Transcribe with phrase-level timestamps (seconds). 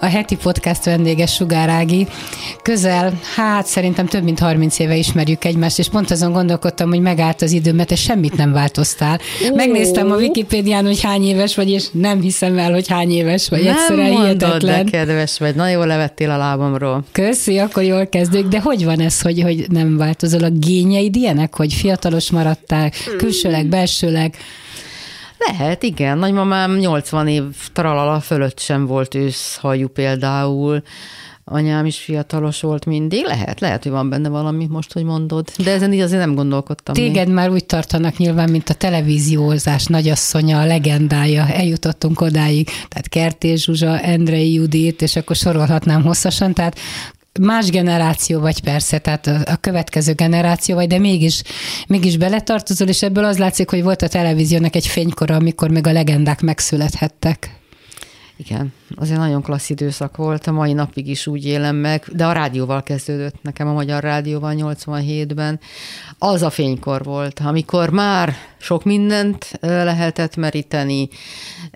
[0.00, 2.06] a heti podcast vendége Sugár Ági.
[2.62, 7.42] Közel, hát szerintem több mint 30 éve ismerjük egymást, és pont azon gondolkodtam, hogy megállt
[7.42, 9.20] az idő, mert semmit nem változtál.
[9.54, 13.64] Megnéztem a Wikipédián, hogy hány éves vagy, és nem hiszem el, hogy hány éves vagy.
[13.64, 14.84] Nem Egyszerűen mondod, hihetetlen.
[14.84, 15.54] de kedves vagy.
[15.54, 17.04] Nagyon jól levettél a lábamról.
[17.12, 18.48] Köszi, akkor jól kezdők.
[18.48, 20.44] De hogy van ez, hogy, hogy nem változol?
[20.44, 24.34] A gényeid ilyenek, hogy fiatalos maradtál, külsőleg, belsőleg?
[25.46, 26.18] Lehet, igen.
[26.18, 30.82] Nagymamám 80 év tralala fölött sem volt őszhajú például.
[31.44, 33.24] Anyám is fiatalos volt mindig.
[33.24, 35.48] Lehet, lehet, hogy van benne valami most, hogy mondod.
[35.64, 36.94] De ezen így azért nem gondolkodtam.
[36.94, 37.34] Téged még.
[37.34, 41.46] már úgy tartanak nyilván, mint a televíziózás nagyasszonya, a legendája.
[41.48, 42.66] Eljutottunk odáig.
[42.66, 46.54] Tehát Kertész Zsuzsa, Endrei Judit, és akkor sorolhatnám hosszasan.
[46.54, 46.78] Tehát
[47.40, 51.42] más generáció vagy persze, tehát a, következő generáció vagy, de mégis,
[51.86, 55.92] mégis beletartozol, és ebből az látszik, hogy volt a televíziónak egy fénykora, amikor még a
[55.92, 57.58] legendák megszülethettek.
[58.36, 62.32] Igen, azért nagyon klassz időszak volt, a mai napig is úgy élem meg, de a
[62.32, 65.60] rádióval kezdődött nekem a Magyar Rádióval 87-ben.
[66.18, 71.08] Az a fénykor volt, amikor már sok mindent lehetett meríteni,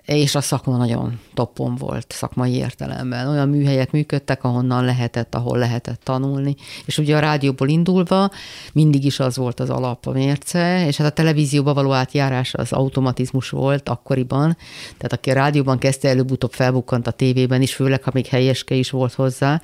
[0.05, 3.27] és a szakma nagyon toppon volt szakmai értelemben.
[3.27, 6.55] Olyan műhelyek működtek, ahonnan lehetett, ahol lehetett tanulni.
[6.85, 8.29] És ugye a rádióból indulva
[8.73, 12.71] mindig is az volt az alap, a mérce, és hát a televízióba való átjárás az
[12.71, 14.57] automatizmus volt akkoriban.
[14.97, 18.89] Tehát aki a rádióban kezdte, előbb-utóbb felbukkant a tévében is, főleg, ha még helyeske is
[18.89, 19.61] volt hozzá.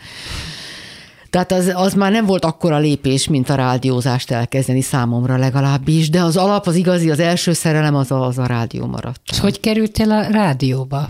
[1.29, 6.21] Tehát az, az már nem volt akkora lépés, mint a rádiózást elkezdeni számomra legalábbis, de
[6.21, 9.21] az alap, az igazi, az első szerelem az a, az a rádió maradt.
[9.31, 11.09] És hogy kerültél a rádióba?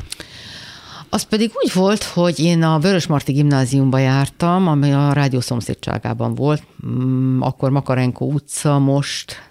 [1.10, 6.64] Az pedig úgy volt, hogy én a Vörösmarty gimnáziumba jártam, ami a rádió szomszédságában volt,
[6.88, 9.51] mm, akkor Makarenko utca, most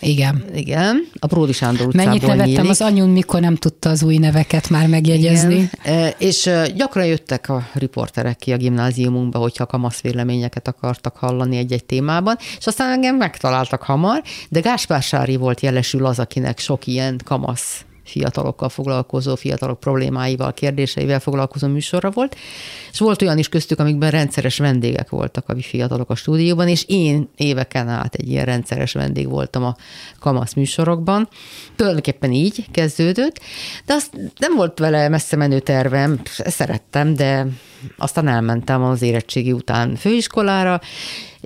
[0.00, 0.44] igen.
[0.54, 2.70] Igen, a Pródi Sándor utcában Mennyit nevettem nyílik.
[2.70, 5.54] az anyun, mikor nem tudta az új neveket már megjegyezni.
[5.54, 5.70] Igen.
[5.98, 11.84] E, és gyakran jöttek a riporterek ki a gimnáziumunkba, hogyha kamasz véleményeket akartak hallani egy-egy
[11.84, 17.20] témában, és aztán engem megtaláltak hamar, de Gáspár Sári volt jelesül az, akinek sok ilyen
[17.24, 22.36] kamasz fiatalokkal foglalkozó, fiatalok problémáival, kérdéseivel foglalkozó műsorra volt,
[22.92, 27.28] és volt olyan is köztük, amikben rendszeres vendégek voltak a fiatalok a stúdióban, és én
[27.36, 29.76] éveken át egy ilyen rendszeres vendég voltam a
[30.18, 31.28] kamasz műsorokban.
[31.76, 33.40] Tulajdonképpen így kezdődött,
[33.86, 37.46] de azt nem volt vele messze menő tervem, szerettem, de
[37.96, 40.80] aztán elmentem az érettségi után főiskolára,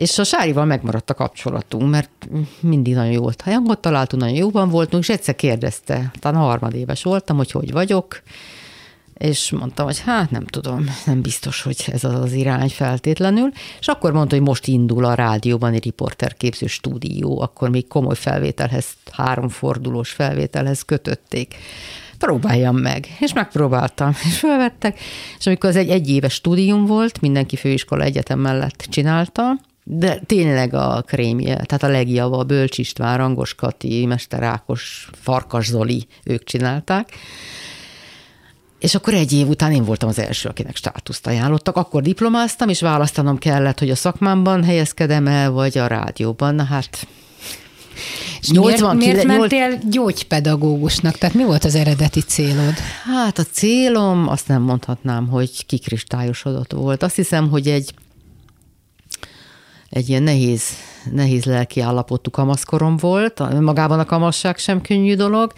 [0.01, 2.29] és a Sárival megmaradt a kapcsolatunk, mert
[2.61, 7.37] mindig nagyon jó volt hangot találtunk, nagyon jóban voltunk, és egyszer kérdezte, talán harmadéves voltam,
[7.37, 8.23] hogy hogy vagyok,
[9.15, 13.51] és mondtam, hogy hát nem tudom, nem biztos, hogy ez az az irány feltétlenül,
[13.81, 18.87] és akkor mondta, hogy most indul a rádióban egy riporterképző stúdió, akkor még komoly felvételhez,
[19.13, 21.55] háromfordulós felvételhez kötötték.
[22.19, 23.07] Próbáljam meg.
[23.19, 24.99] És megpróbáltam, és felvettek,
[25.39, 31.05] és amikor az egy egyéves stúdium volt, mindenki főiskola egyetem mellett csinálta, de tényleg a
[31.07, 37.09] krémje, tehát a legjabb, a Bölcs István, Rangos Kati, Mester Ákos, Farkas Zoli, ők csinálták.
[38.79, 41.77] És akkor egy év után én voltam az első, akinek státuszt ajánlottak.
[41.77, 46.55] Akkor diplomáztam, és választanom kellett, hogy a szakmámban helyezkedem el, vagy a rádióban.
[46.55, 47.07] Na hát
[48.41, 51.19] és 80, miért, miért mentél gyógypedagógusnak?
[51.19, 52.75] Tehát mi volt az eredeti célod?
[53.05, 57.03] Hát a célom, azt nem mondhatnám, hogy kikristályosodott volt.
[57.03, 57.95] Azt hiszem, hogy egy
[59.91, 60.63] egy ilyen nehéz,
[61.13, 63.61] nehéz lelki állapotú kamaszkorom volt.
[63.61, 65.53] Magában a kamasság sem könnyű dolog.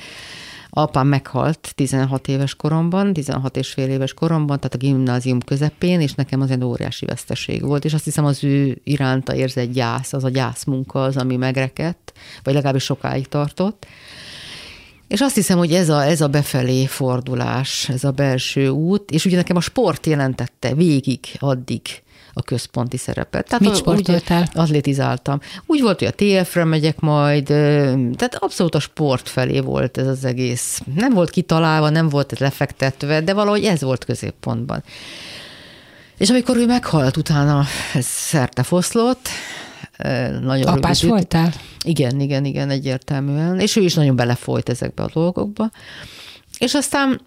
[0.74, 6.14] Apám meghalt 16 éves koromban, 16 és fél éves koromban, tehát a gimnázium közepén, és
[6.14, 10.24] nekem az egy óriási veszteség volt, és azt hiszem az ő iránta érzett gyász, az
[10.24, 12.12] a gyászmunka az, ami megrekedt,
[12.42, 13.86] vagy legalábbis sokáig tartott.
[15.08, 19.24] És azt hiszem, hogy ez a, ez a befelé fordulás, ez a belső út, és
[19.24, 21.80] ugye nekem a sport jelentette végig addig
[22.32, 23.48] a központi szerepet.
[23.48, 24.40] Tehát Mit sportoltál?
[24.40, 25.40] Úgy, atlétizáltam.
[25.66, 30.24] Úgy volt, hogy a TF-re megyek majd, tehát abszolút a sport felé volt ez az
[30.24, 30.80] egész.
[30.94, 34.82] Nem volt kitalálva, nem volt ez lefektetve, de valahogy ez volt középpontban.
[36.18, 37.64] És amikor ő meghalt, utána
[37.94, 39.28] ez szerte foszlott,
[40.40, 41.16] nagyon Apás rövid.
[41.16, 41.52] voltál?
[41.84, 43.60] Igen, igen, igen, egyértelműen.
[43.60, 45.70] És ő is nagyon belefolyt ezekbe a dolgokba.
[46.58, 47.20] És aztán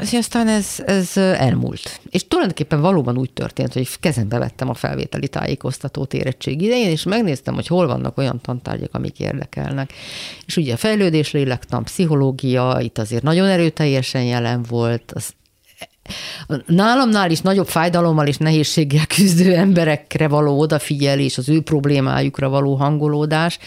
[0.00, 2.00] És aztán ez, ez elmúlt.
[2.10, 7.54] És tulajdonképpen valóban úgy történt, hogy kezembe vettem a felvételi tájékoztatót érettség idején, és megnéztem,
[7.54, 9.92] hogy hol vannak olyan tantárgyak, amik érdekelnek.
[10.46, 15.34] És ugye a fejlődés, lélektan, pszichológia, itt azért nagyon erőteljesen jelen volt, az
[16.66, 23.58] nálamnál is nagyobb fájdalommal és nehézséggel küzdő emberekre való odafigyelés, az ő problémájukra való hangolódás,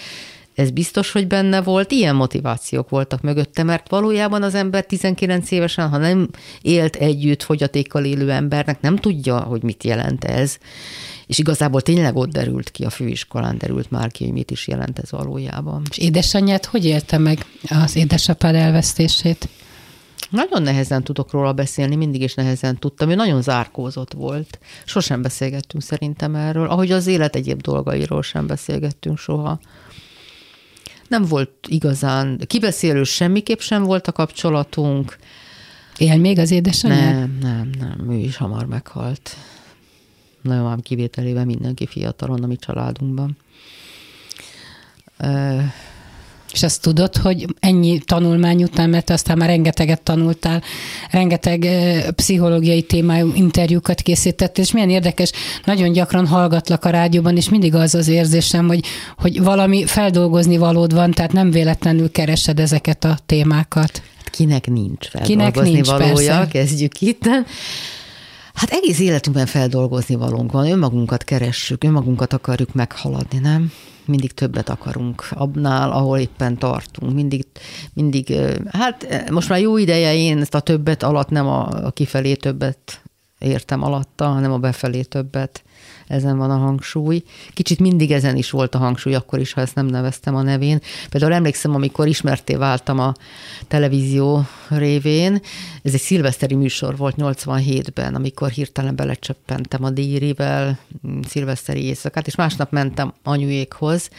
[0.56, 5.90] ez biztos, hogy benne volt, ilyen motivációk voltak mögötte, mert valójában az ember 19 évesen,
[5.90, 6.30] ha nem
[6.62, 10.57] élt együtt fogyatékkal élő embernek, nem tudja, hogy mit jelent ez.
[11.28, 15.00] És igazából tényleg ott derült ki, a főiskolán derült már ki, hogy mit is jelent
[15.00, 15.81] ez valójában.
[15.90, 19.50] És édesanyját hogy élte meg az édesapád elvesztését?
[20.30, 23.10] Nagyon nehezen tudok róla beszélni, mindig is nehezen tudtam.
[23.10, 24.60] Ő nagyon zárkózott volt.
[24.86, 29.60] Sosem beszélgettünk szerintem erről, ahogy az élet egyéb dolgairól sem beszélgettünk soha
[31.07, 35.18] nem volt igazán kibeszélő, semmiképp sem volt a kapcsolatunk.
[35.98, 37.12] Él még az édesanyja?
[37.12, 39.36] Nem, nem, nem, ő is hamar meghalt.
[40.42, 43.38] Nagyon ám kivételével mindenki fiatalon a mi családunkban.
[46.56, 50.62] És azt tudod, hogy ennyi tanulmány után, mert aztán már rengeteget tanultál,
[51.12, 51.68] rengeteg
[52.16, 55.31] pszichológiai témájú interjúkat készítettél, és milyen érdekes,
[55.66, 58.86] nagyon gyakran hallgatlak a rádióban, és mindig az az érzésem, hogy,
[59.18, 64.02] hogy valami feldolgozni valód van, tehát nem véletlenül keresed ezeket a témákat.
[64.18, 66.48] Hát kinek nincs feldolgozni Kinek nincs, valója, persze.
[66.48, 67.24] kezdjük itt.
[68.54, 73.72] Hát egész életünkben feldolgozni valónk van, önmagunkat keressük, önmagunkat akarjuk meghaladni, nem?
[74.07, 77.13] Mindig többet akarunk abnál, ahol éppen tartunk.
[77.13, 77.46] Mindig,
[77.94, 78.36] mindig,
[78.72, 83.02] hát most már jó ideje én ezt a többet alatt nem a, kifelé többet
[83.40, 85.63] értem alatta, hanem a befelé többet
[86.07, 87.24] ezen van a hangsúly.
[87.54, 90.80] Kicsit mindig ezen is volt a hangsúly, akkor is, ha ezt nem neveztem a nevén.
[91.10, 93.13] Például emlékszem, amikor ismerté váltam a
[93.68, 95.42] televízió révén,
[95.84, 102.36] ez egy szilveszteri műsor volt 87-ben, amikor hirtelen belecsöppentem a díjrivel, mm, szilveszteri éjszakát, és
[102.36, 104.10] másnap mentem anyuékhoz,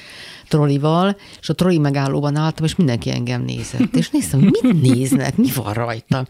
[0.48, 3.96] trollival, és a trolli megállóban álltam, és mindenki engem nézett.
[3.96, 6.26] És néztem, mit néznek, mi van rajtam.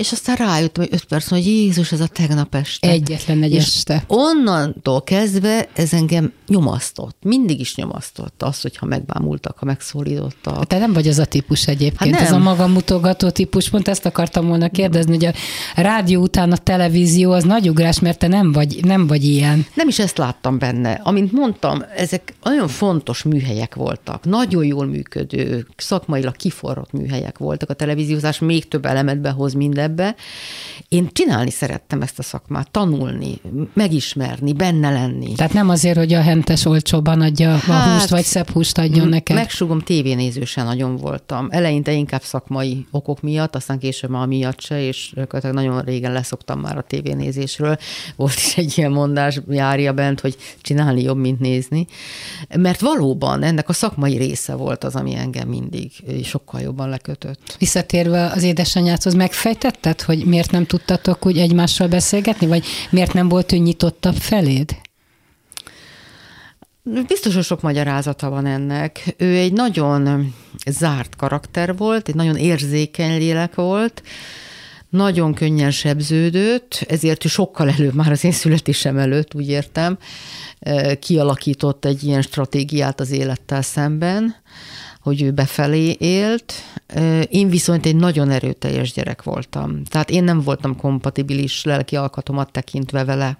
[0.00, 2.88] És aztán rájöttem, hogy öt perc, hogy Jézus, ez a tegnap este.
[2.88, 4.04] Egyetlen egy és este.
[4.06, 7.16] onnantól kezdve ez engem nyomasztott.
[7.22, 10.66] Mindig is nyomasztott az, hogyha megbámultak, ha megszólítottak.
[10.66, 12.22] Te nem vagy az a típus egyébként, hát nem.
[12.22, 13.70] ez a magamutogató típus.
[13.70, 15.32] Pont ezt akartam volna kérdezni, hogy a
[15.76, 19.66] rádió után a televízió az nagy ugrás, mert te nem vagy, nem vagy ilyen.
[19.74, 20.92] Nem is ezt láttam benne.
[20.92, 24.24] Amint mondtam, ezek nagyon fontos műhelyek voltak.
[24.24, 27.70] Nagyon jól működő, szakmailag kiforrott műhelyek voltak.
[27.70, 30.14] A televíziózás még több elemet behoz minden ebbe.
[30.88, 33.40] Én csinálni szerettem ezt a szakmát, tanulni,
[33.74, 35.32] megismerni, benne lenni.
[35.32, 39.08] Tehát nem azért, hogy a hentes olcsóban adja hát, a húst, vagy szebb húst adjon
[39.08, 39.36] neked?
[39.36, 41.48] Megsugom, tévénézősen nagyon voltam.
[41.50, 45.14] Eleinte inkább szakmai okok miatt, aztán később már miatt se, és
[45.52, 47.76] nagyon régen leszoktam már a tévénézésről.
[48.16, 51.86] Volt is egy ilyen mondás, járja bent, hogy csinálni jobb, mint nézni.
[52.56, 55.92] Mert valóban ennek a szakmai része volt az, ami engem mindig
[56.24, 57.56] sokkal jobban lekötött.
[57.58, 63.28] Visszatérve az édesanyádhoz, megfejtett értetted, hogy miért nem tudtatok úgy egymással beszélgetni, vagy miért nem
[63.28, 64.76] volt ő nyitottabb feléd?
[66.82, 69.14] Biztos, hogy sok magyarázata van ennek.
[69.16, 70.34] Ő egy nagyon
[70.70, 74.02] zárt karakter volt, egy nagyon érzékeny lélek volt,
[74.88, 79.98] nagyon könnyen sebződött, ezért ő sokkal előbb, már az én születésem előtt, úgy értem,
[81.00, 84.34] kialakított egy ilyen stratégiát az élettel szemben,
[85.00, 86.52] hogy ő befelé élt.
[87.28, 89.84] Én viszont egy nagyon erőteljes gyerek voltam.
[89.84, 93.38] Tehát én nem voltam kompatibilis lelki alkatomat tekintve vele.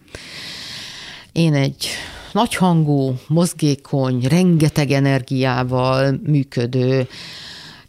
[1.32, 1.86] Én egy
[2.32, 7.08] nagyhangú, mozgékony, rengeteg energiával működő,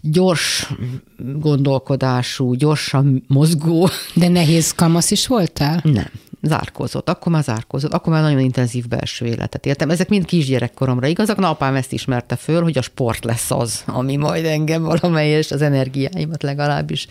[0.02, 0.74] gyors
[1.18, 3.90] gondolkodású, gyorsan mozgó.
[4.14, 5.82] De nehéz kamasz is voltál?
[5.84, 6.12] Nem
[6.42, 9.90] zárkózott, akkor már zárkózott, akkor már nagyon intenzív belső életet éltem.
[9.90, 14.16] Ezek mind kisgyerekkoromra igazak, na apám ezt ismerte föl, hogy a sport lesz az, ami
[14.16, 17.08] majd engem valamelyes az energiáimat legalábbis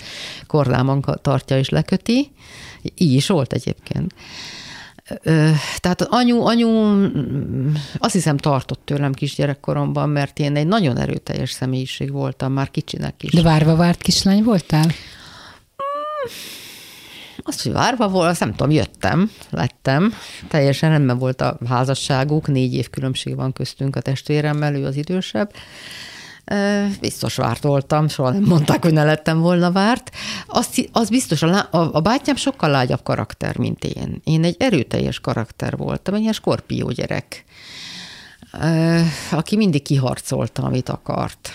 [0.47, 2.33] korlámon tartja és leköti.
[2.83, 4.15] Így is volt egyébként.
[5.79, 6.69] Tehát anyu, anyu
[7.99, 13.33] azt hiszem tartott tőlem kisgyerekkoromban, mert én egy nagyon erőteljes személyiség voltam, már kicsinek is.
[13.33, 14.87] De várva várt kislány voltál?
[14.87, 16.60] Mm
[17.51, 20.15] azt, hogy várva azt nem tudom, jöttem, lettem.
[20.49, 25.53] Teljesen rendben volt a házasságuk, négy év különbség van köztünk a testvéremmel, ő az idősebb.
[27.01, 30.11] Biztos várt voltam, soha nem mondták, hogy ne lettem volna várt.
[30.47, 34.21] Azt, az biztos, a, a, a bátyám sokkal lágyabb karakter, mint én.
[34.25, 37.45] Én egy erőteljes karakter voltam, egy ilyen skorpió gyerek,
[39.31, 41.51] aki mindig kiharcolta, amit akart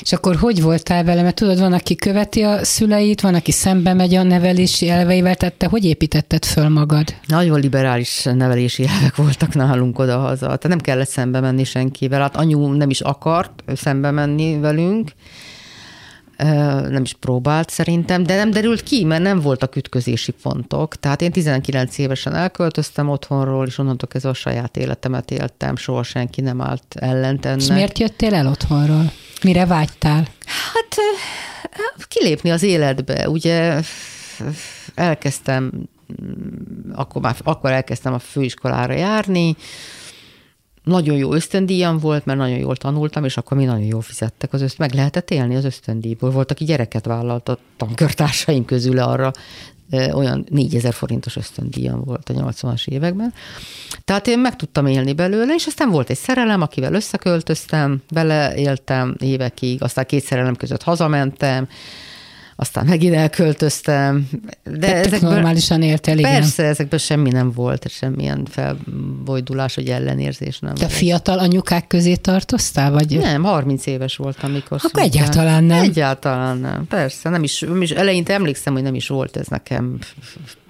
[0.00, 1.22] És akkor hogy voltál vele?
[1.22, 5.54] Mert tudod, van, aki követi a szüleit, van, aki szembe megy a nevelési elveivel, tehát
[5.54, 7.14] te hogy építetted föl magad?
[7.26, 10.46] Nagyon liberális nevelési elvek voltak nálunk oda-haza.
[10.46, 12.20] Tehát nem kellett szembe menni senkivel.
[12.20, 15.10] Hát anyu nem is akart szembe menni velünk,
[16.88, 20.96] nem is próbált szerintem, de nem derült ki, mert nem voltak ütközési pontok.
[20.96, 26.40] Tehát én 19 évesen elköltöztem otthonról, és onnantól kezdve a saját életemet éltem, soha senki
[26.40, 27.60] nem állt ellent ennek.
[27.60, 29.12] És miért jöttél el otthonról?
[29.42, 30.26] Mire vágytál?
[30.46, 30.96] Hát
[32.08, 33.28] kilépni az életbe.
[33.28, 33.80] Ugye
[34.94, 35.72] elkezdtem,
[36.92, 39.56] akkor, már, akkor elkezdtem a főiskolára járni,
[40.86, 44.62] nagyon jó ösztöndíjam volt, mert nagyon jól tanultam, és akkor mi nagyon jól fizettek az
[44.62, 46.30] öszt, meg lehetett élni az ösztöndíjból.
[46.30, 49.32] Volt, aki gyereket vállalt a tankörtársaim közül arra,
[50.12, 53.32] olyan 4000 forintos ösztöndíjam volt a 80-as években.
[54.04, 59.16] Tehát én meg tudtam élni belőle, és aztán volt egy szerelem, akivel összeköltöztem, vele éltem
[59.18, 61.68] évekig, aztán két szerelem között hazamentem,
[62.56, 64.28] aztán megint elköltöztem.
[64.64, 66.30] De ezekből, normálisan éltél, igen.
[66.32, 70.74] Persze, ezekből semmi nem volt, semmilyen felbojdulás, vagy ellenérzés nem.
[70.74, 72.90] Te fiatal anyukák közé tartoztál?
[72.92, 73.18] Vagy?
[73.18, 75.02] Nem, 30 éves voltam, mikor Akkor szültem.
[75.02, 75.82] egyáltalán nem.
[75.82, 77.28] Egyáltalán nem, persze.
[77.28, 79.98] Nem is, nem is, eleinte emlékszem, hogy nem is volt ez nekem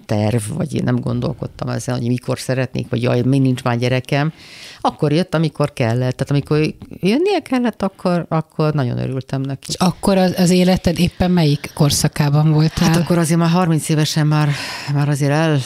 [0.06, 4.32] terv, vagy én nem gondolkodtam ezen, hogy mikor szeretnék, vagy jaj, még nincs már gyerekem.
[4.80, 6.16] Akkor jött, amikor kellett.
[6.16, 9.66] Tehát amikor jönnie kellett, akkor, akkor nagyon örültem neki.
[9.68, 12.88] És akkor az, az életed éppen melyik korszakában voltál?
[12.88, 14.48] Hát akkor azért már 30 évesen már,
[14.94, 15.58] már azért el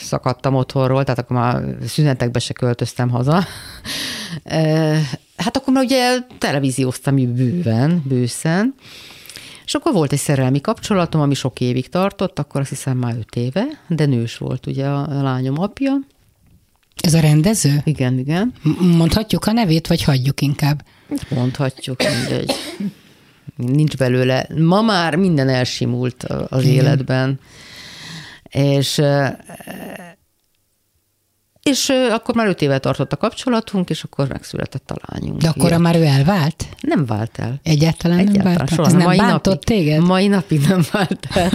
[0.00, 3.44] szakadtam otthonról, tehát akkor már szünetekbe se költöztem haza.
[5.36, 8.74] Hát akkor már ugye televízióztam bőven, bőszen,
[9.66, 13.36] és akkor volt egy szerelmi kapcsolatom, ami sok évig tartott, akkor azt hiszem már öt
[13.36, 15.92] éve, de nős volt ugye a lányom apja.
[17.02, 17.80] Ez a rendező?
[17.84, 18.52] Igen, igen.
[18.80, 20.84] Mondhatjuk a nevét, vagy hagyjuk inkább?
[21.28, 22.52] Mondhatjuk, mindegy.
[23.56, 24.46] Nincs belőle.
[24.58, 26.74] Ma már minden elsimult az igen.
[26.74, 27.40] életben.
[28.42, 29.00] És
[31.66, 35.40] és akkor már öt éve tartott a kapcsolatunk, és akkor megszületett a lányunk.
[35.40, 36.66] De akkor már ő elvált?
[36.80, 37.60] Nem vált el.
[37.62, 38.86] Egyáltalán, Egyáltalán nem vált soha.
[38.88, 40.02] Ez nem mai bántott napig, téged?
[40.02, 41.50] Mai napig nem vált el.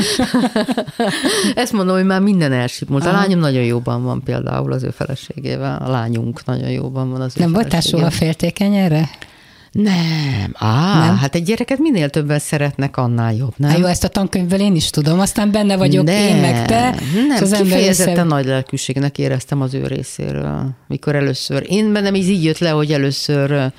[1.64, 3.06] Ezt mondom, hogy már minden elsipult.
[3.06, 5.82] A lányom nagyon jóban van például az ő feleségével.
[5.86, 9.10] A lányunk nagyon jóban van az ő Nem voltál soha féltékeny erre?
[9.72, 10.52] Nem.
[10.54, 11.18] Á, nem?
[11.18, 13.70] hát egy gyereket minél többen szeretnek, annál jobb, nem?
[13.70, 16.96] Há, jó, ezt a tankönyvből én is tudom, aztán benne vagyok nem, én meg te.
[17.28, 18.24] Nem, az kifejezetten össze...
[18.24, 21.66] nagy lelkűségnek éreztem az ő részéről, mikor először.
[21.68, 23.72] Én bennem így, így jött le, hogy először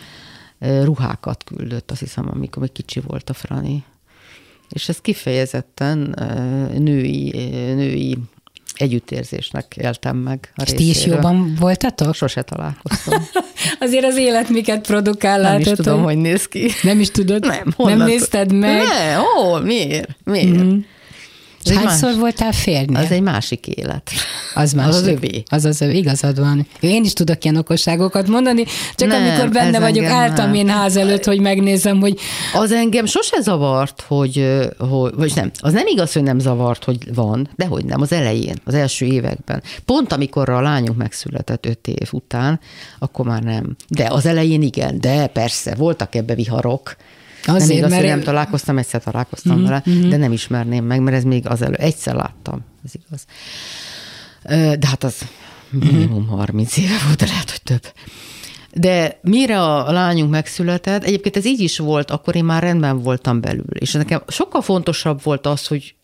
[0.82, 3.84] ruhákat küldött, azt hiszem, amikor még kicsi volt a Frani.
[4.68, 6.14] És ez kifejezetten
[6.78, 7.30] női,
[7.74, 8.18] női
[8.82, 12.14] együttérzésnek éltem meg a És ti is jobban voltatok?
[12.14, 13.28] Sose találkoztam.
[13.80, 16.70] Azért az élet miket produkál, Nem látod, is tudom, hogy néz ki.
[16.82, 17.46] Nem is tudod?
[17.46, 17.74] Nem.
[17.76, 18.82] Nem nézted meg?
[18.82, 20.16] Nem, ó, miért?
[20.24, 20.62] Miért?
[20.62, 20.78] Mm.
[21.70, 22.18] És hányszor más...
[22.18, 22.96] voltál férni?
[22.96, 24.10] Az egy másik élet.
[24.54, 24.86] Az más.
[24.86, 25.42] Az az övé.
[25.46, 26.66] Az az övé, igazad van.
[26.80, 28.64] Én is tudok ilyen okosságokat mondani,
[28.94, 32.18] csak nem, amikor benne vagyok, álltam én ház előtt, hogy megnézem, hogy...
[32.54, 34.46] Az engem sose zavart, hogy,
[34.78, 38.12] hogy, vagy nem, az nem igaz, hogy nem zavart, hogy van, de hogy nem, az
[38.12, 39.62] elején, az első években.
[39.84, 42.60] Pont amikor a lányunk megszületett öt év után,
[42.98, 43.76] akkor már nem.
[43.88, 46.96] De az elején igen, de persze, voltak ebbe viharok,
[47.44, 48.06] Azért, nem igaz, mert...
[48.06, 49.64] nem találkoztam, egyszer találkoztam mm-hmm.
[49.64, 51.74] vele, de nem ismerném meg, mert ez még az elő.
[51.74, 53.24] Egyszer láttam, ez igaz.
[54.78, 55.16] De hát az
[55.70, 57.92] minimum 30 éve volt, de lehet, hogy több.
[58.74, 63.40] De mire a lányunk megszületett, egyébként ez így is volt, akkor én már rendben voltam
[63.40, 63.76] belül.
[63.78, 65.94] És nekem sokkal fontosabb volt az, hogy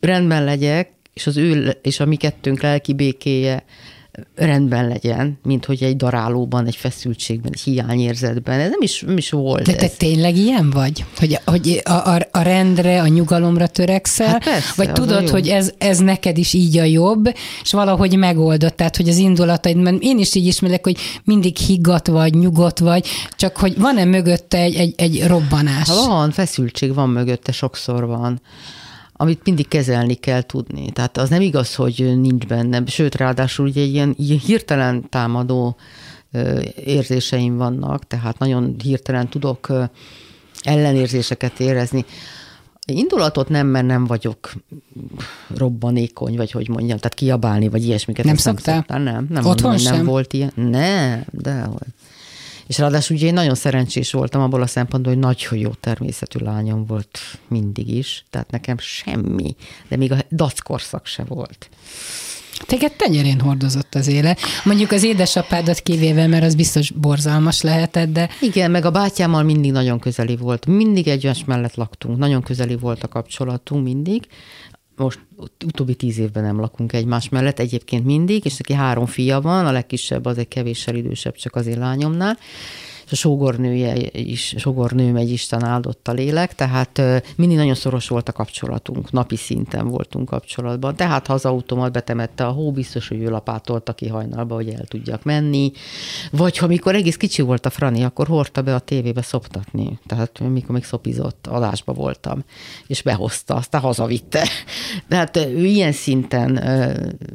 [0.00, 3.64] rendben legyek, és az ő és a mi kettőnk lelki békéje
[4.34, 8.60] rendben legyen, mint hogy egy darálóban, egy feszültségben, egy hiányérzetben.
[8.60, 9.62] Ez nem is, nem is volt.
[9.62, 9.92] De te ez.
[9.92, 11.04] tényleg ilyen vagy?
[11.18, 14.26] Hogy, hogy a, a, a rendre, a nyugalomra törekszel?
[14.26, 18.76] Hát persze, vagy tudod, hogy ez, ez neked is így a jobb, és valahogy megoldott,
[18.76, 23.06] tehát hogy az indulataid, mert én is így ismerek, hogy mindig higgadt vagy, nyugodt vagy,
[23.36, 25.88] csak hogy van-e mögötte egy, egy, egy robbanás?
[25.88, 28.40] Ha van, feszültség van mögötte, sokszor van
[29.16, 30.90] amit mindig kezelni kell tudni.
[30.90, 35.76] Tehát az nem igaz, hogy nincs benne, sőt, ráadásul ugye ilyen, ilyen hirtelen támadó
[36.84, 39.72] érzéseim vannak, tehát nagyon hirtelen tudok
[40.62, 42.04] ellenérzéseket érezni.
[42.86, 44.52] Indulatot nem, mert nem vagyok
[45.56, 48.24] robbanékony, vagy hogy mondjam, tehát kiabálni, vagy ilyesmiket.
[48.24, 48.84] Nem szoktál?
[48.88, 49.96] Nem, nem, nem Otthon mondom, sem?
[49.96, 50.52] nem volt ilyen.
[50.54, 51.86] Nem, de hogy.
[52.66, 56.86] És ráadásul ugye én nagyon szerencsés voltam abból a szempontból, hogy nagyon jó természetű lányom
[56.86, 57.18] volt
[57.48, 59.56] mindig is, tehát nekem semmi,
[59.88, 61.68] de még a dackorszak se volt.
[62.66, 64.36] Téged tenyerén hordozott az éle.
[64.64, 68.28] Mondjuk az édesapádat kivéve, mert az biztos borzalmas lehetett, de...
[68.40, 70.66] Igen, meg a bátyámmal mindig nagyon közeli volt.
[70.66, 72.18] Mindig egymás mellett laktunk.
[72.18, 74.26] Nagyon közeli volt a kapcsolatunk mindig.
[74.96, 75.20] Most
[75.64, 79.72] utóbbi tíz évben nem lakunk egymás mellett, egyébként mindig, és neki három fia van, a
[79.72, 82.38] legkisebb az egy kevéssel idősebb, csak az én lányomnál
[83.06, 87.02] és a sógornője is, sógornőm egy Isten áldott a lélek, tehát
[87.36, 90.96] mindig nagyon szoros volt a kapcsolatunk, napi szinten voltunk kapcsolatban.
[90.96, 94.84] Tehát ha az automat betemette a hó, biztos, hogy ő lapátolta ki hajnalba, hogy el
[94.84, 95.72] tudjak menni.
[96.30, 99.98] Vagy ha mikor egész kicsi volt a Frani, akkor hordta be a tévébe szoptatni.
[100.06, 102.44] Tehát mikor még szopizott, adásba voltam,
[102.86, 104.48] és behozta, aztán hazavitte.
[105.08, 106.62] Tehát ő ilyen szinten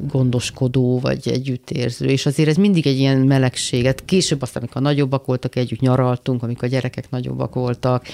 [0.08, 4.04] gondoskodó, vagy együttérző, és azért ez mindig egy ilyen melegséget.
[4.04, 8.06] Később aztán, amikor nagyobbak voltak, együtt nyaraltunk, amikor a gyerekek nagyobbak voltak,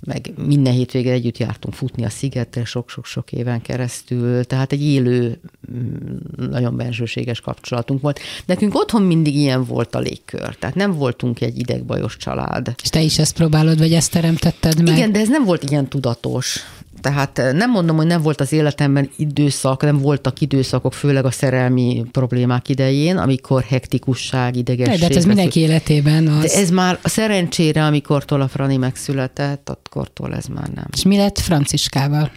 [0.00, 5.40] meg minden hétvégén együtt jártunk futni a szigetre sok-sok-sok éven keresztül, tehát egy élő,
[5.72, 8.20] mm, nagyon bensőséges kapcsolatunk volt.
[8.46, 12.74] Nekünk otthon mindig ilyen volt a légkör, tehát nem voltunk egy idegbajos család.
[12.82, 14.96] És te is ezt próbálod, vagy ezt teremtetted meg?
[14.96, 16.64] Igen, de ez nem volt ilyen tudatos.
[17.00, 21.30] Tehát eh, nem mondom, hogy nem volt az életemben időszak, nem voltak időszakok, főleg a
[21.30, 24.92] szerelmi problémák idején, amikor hektikusság, idegesség.
[24.92, 26.42] De, de hát ez mindenki életében az.
[26.42, 30.86] De ez már szerencsére, amikor a Frani megszületett, akkortól ez már nem.
[30.92, 32.30] És mi lett Franciskával?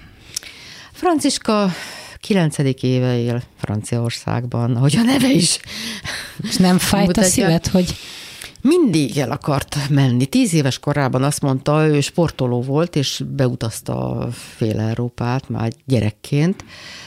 [0.91, 1.71] Franciska
[2.19, 5.59] kilencedik éve él Franciaországban, ahogy a neve is.
[6.49, 7.95] És nem fájt a szívet, hogy
[8.63, 10.25] mindig el akart menni.
[10.25, 16.65] Tíz éves korában azt mondta, ő sportoló volt, és beutazta fél Európát már gyerekként.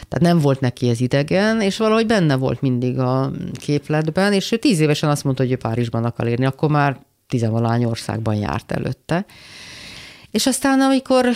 [0.08, 4.56] Tehát nem volt neki ez idegen, és valahogy benne volt mindig a képletben, és ő
[4.56, 9.26] tíz évesen azt mondta, hogy ő Párizsban akar érni, akkor már tizenvalány országban járt előtte.
[10.30, 11.28] És aztán, amikor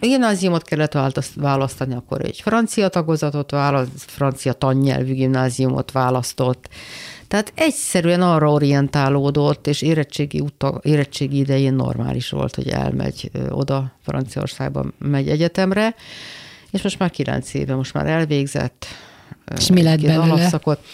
[0.00, 0.98] gimnáziumot kellett
[1.34, 6.68] választani, akkor egy francia tagozatot választ, francia tannyelvű gimnáziumot választott,
[7.30, 14.86] tehát egyszerűen arra orientálódott, és érettségi, uta, érettségi idején normális volt, hogy elmegy oda, Franciaországba
[14.98, 15.94] megy egyetemre,
[16.70, 18.86] és most már kilenc éve, most már elvégzett.
[19.56, 20.22] És mi lett belőle?
[20.22, 20.84] Alapszakot.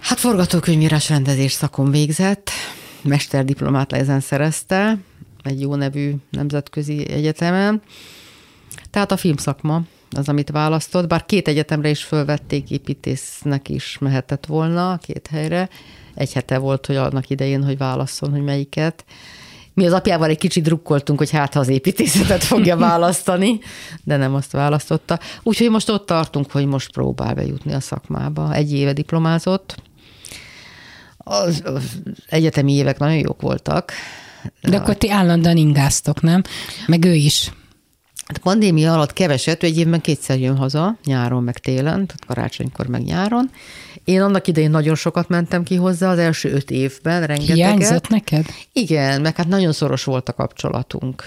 [0.00, 2.50] Hát forgatókönyvírás rendezés szakon végzett,
[3.02, 4.98] mesterdiplomát ezen szerezte,
[5.42, 7.82] egy jó nevű nemzetközi egyetemen.
[8.90, 9.82] Tehát a filmszakma
[10.16, 15.68] az, amit választott, bár két egyetemre is fölvették, építésznek is mehetett volna, két helyre.
[16.14, 19.04] Egy hete volt, hogy annak idején, hogy válasszon, hogy melyiket.
[19.74, 23.58] Mi az apjával egy kicsit drukkoltunk, hogy hát ha az építészetet fogja választani,
[24.04, 25.18] de nem azt választotta.
[25.42, 28.54] Úgyhogy most ott tartunk, hogy most próbál bejutni a szakmába.
[28.54, 29.82] Egy éve diplomázott.
[31.16, 31.84] Az, az
[32.26, 33.92] egyetemi évek nagyon jók voltak.
[34.60, 36.42] De akkor ti állandóan ingáztok, nem?
[36.86, 37.50] Meg ő is.
[38.26, 42.86] Hát a pandémia alatt keveset, egy évben kétszer jön haza, nyáron meg télen, tehát karácsonykor
[42.86, 43.50] meg nyáron.
[44.04, 47.56] Én annak idején nagyon sokat mentem ki hozzá, az első öt évben, rengeteget.
[47.56, 48.46] Hiányzott neked?
[48.72, 51.24] Igen, meg hát nagyon szoros volt a kapcsolatunk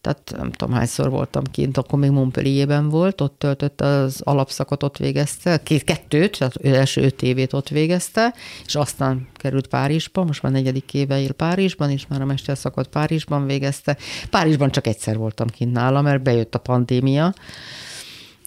[0.00, 4.96] tehát nem tudom hányszor voltam kint, akkor még Montpellierben volt, ott töltött az alapszakot, ott
[4.96, 8.34] végezte, két, kettőt, tehát első öt évét ott végezte,
[8.66, 13.46] és aztán került Párizsba, most már negyedik éve él Párizsban, és már a mesterszakot Párizsban
[13.46, 13.96] végezte.
[14.30, 17.34] Párizsban csak egyszer voltam kint nála, mert bejött a pandémia.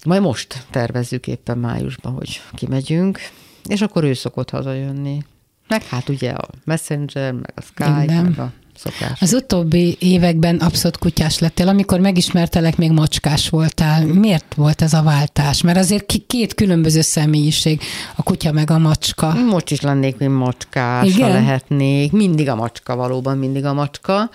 [0.05, 3.19] Majd most tervezzük éppen májusban, hogy kimegyünk,
[3.67, 5.23] és akkor ő szokott hazajönni.
[5.67, 8.23] Meg hát ugye a Messenger, meg a Skype, Igen.
[8.23, 9.21] meg a szokás.
[9.21, 14.05] Az utóbbi években abszolút kutyás lettél, amikor megismertelek, még macskás voltál.
[14.05, 15.61] Miért volt ez a váltás?
[15.61, 17.81] Mert azért két különböző személyiség,
[18.15, 19.33] a kutya meg a macska.
[19.33, 21.27] Most is lennék, mint macskás, Igen?
[21.27, 22.11] ha lehetnék.
[22.11, 24.29] Mindig a macska, valóban mindig a macska.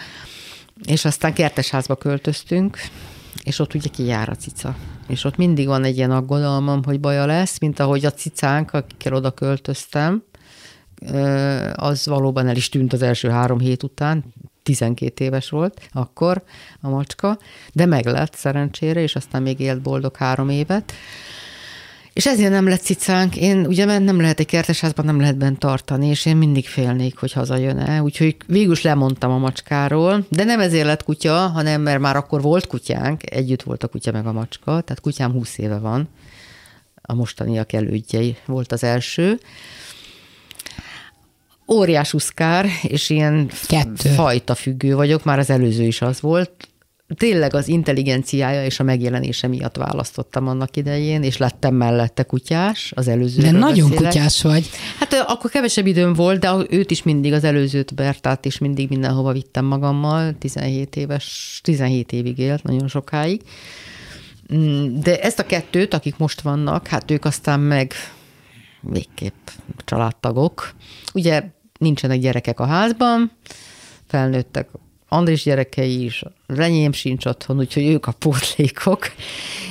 [0.85, 2.79] És aztán kertesházba költöztünk,
[3.43, 4.77] és ott ugye kijár a cica.
[5.09, 9.13] És ott mindig van egy ilyen aggodalmam, hogy baja lesz, mint ahogy a cicánk, akikkel
[9.13, 10.23] oda költöztem,
[11.75, 14.25] az valóban el is tűnt az első három hét után,
[14.63, 16.43] 12 éves volt akkor
[16.81, 17.39] a macska,
[17.73, 20.93] de meg lett szerencsére, és aztán még élt boldog három évet.
[22.13, 23.37] És ezért nem lett cicánk.
[23.37, 27.33] Én ugye nem lehet egy kertesházban, nem lehet bent tartani, és én mindig félnék, hogy
[27.33, 28.03] hazajön-e.
[28.03, 32.43] Úgyhogy végül is lemondtam a macskáról, de nem ezért lett kutya, hanem mert már akkor
[32.43, 36.09] volt kutyánk, együtt volt a kutya meg a macska, tehát kutyám 20 éve van,
[37.03, 39.39] a mostaniak elődjei volt az első
[41.73, 44.09] óriás uszkár, és ilyen Kettő.
[44.09, 46.51] fajta függő vagyok, már az előző is az volt.
[47.17, 53.09] Tényleg az intelligenciája és a megjelenése miatt választottam annak idején, és lettem mellette kutyás, az
[53.09, 53.43] előző.
[53.43, 54.13] De nagyon beszélek.
[54.13, 54.71] kutyás vagy.
[54.99, 59.33] Hát akkor kevesebb időm volt, de őt is mindig, az előzőt Bertát is mindig mindenhova
[59.33, 63.41] vittem magammal, 17 éves, 17 évig élt, nagyon sokáig
[64.55, 67.93] Mm, de ezt a kettőt, akik most vannak, hát ők aztán meg
[68.81, 69.49] végképp
[69.85, 70.75] családtagok.
[71.15, 71.45] Ugye
[71.79, 73.31] nincsenek gyerekek a házban,
[74.07, 74.69] felnőttek
[75.09, 79.13] Andris gyerekei is, renyém sincs otthon, úgyhogy ők a pótlékok.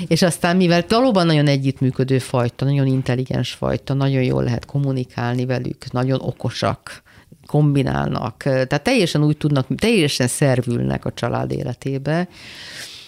[0.08, 5.92] És aztán, mivel valóban nagyon együttműködő fajta, nagyon intelligens fajta, nagyon jól lehet kommunikálni velük,
[5.92, 7.04] nagyon okosak,
[7.46, 12.28] kombinálnak, tehát teljesen úgy tudnak, teljesen szervülnek a család életébe,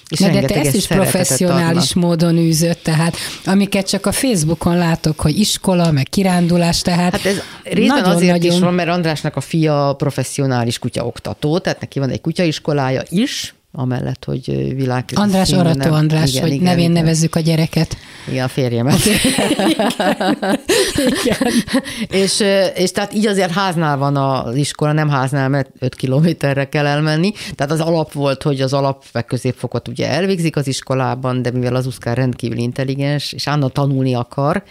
[0.09, 2.03] és Na de te ezt is professzionális adnak.
[2.05, 7.41] módon űzött, tehát amiket csak a Facebookon látok, hogy iskola, meg kirándulás, tehát Hát ez
[7.63, 8.53] részben nagyon, azért nagyon...
[8.53, 14.25] is van, mert Andrásnak a fia professzionális kutyaoktató, tehát neki van egy kutyaiskolája is, amellett,
[14.25, 15.05] hogy világ...
[15.13, 17.03] András Arató András, igen, hogy igen, nevén igen.
[17.03, 17.97] nevezzük a gyereket.
[18.27, 18.99] Igen, a férjemet.
[21.23, 21.51] igen.
[22.21, 22.43] és,
[22.75, 27.31] és tehát így azért háznál van az iskola, nem háznál, mert 5 kilométerre kell elmenni.
[27.55, 31.75] Tehát az alap volt, hogy az alap meg középfokot ugye elvégzik az iskolában, de mivel
[31.75, 34.63] az Uszkár rendkívül intelligens, és Anna tanulni akar,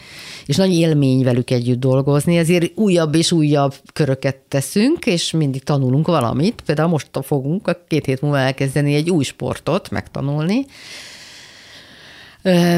[0.47, 6.07] és nagy élmény velük együtt dolgozni, ezért újabb és újabb köröket teszünk, és mindig tanulunk
[6.07, 6.63] valamit.
[6.67, 10.67] Például most fogunk a két hét múlva elkezdeni egy új sportot megtanulni,